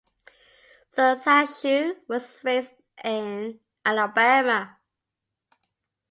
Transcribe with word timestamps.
Sudhanshu 0.95 1.95
was 2.07 2.43
raised 2.43 2.71
in 3.03 3.59
Alabama. 3.85 4.79